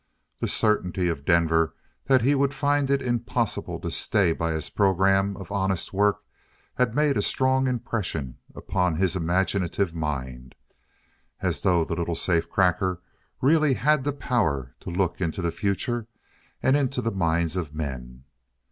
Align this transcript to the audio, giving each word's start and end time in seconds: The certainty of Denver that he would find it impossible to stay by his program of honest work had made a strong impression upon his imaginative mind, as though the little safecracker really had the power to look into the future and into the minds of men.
The 0.39 0.47
certainty 0.47 1.09
of 1.09 1.25
Denver 1.25 1.75
that 2.05 2.23
he 2.23 2.33
would 2.33 2.55
find 2.55 2.89
it 2.89 3.03
impossible 3.03 3.79
to 3.81 3.91
stay 3.91 4.33
by 4.33 4.51
his 4.51 4.71
program 4.71 5.37
of 5.37 5.51
honest 5.51 5.93
work 5.93 6.23
had 6.73 6.95
made 6.95 7.17
a 7.17 7.21
strong 7.21 7.67
impression 7.67 8.39
upon 8.55 8.95
his 8.95 9.15
imaginative 9.15 9.93
mind, 9.93 10.55
as 11.41 11.61
though 11.61 11.85
the 11.85 11.93
little 11.93 12.15
safecracker 12.15 12.97
really 13.41 13.75
had 13.75 14.03
the 14.03 14.11
power 14.11 14.73
to 14.79 14.89
look 14.89 15.21
into 15.21 15.39
the 15.39 15.51
future 15.51 16.07
and 16.63 16.75
into 16.75 16.99
the 16.99 17.11
minds 17.11 17.55
of 17.55 17.75
men. 17.75 18.23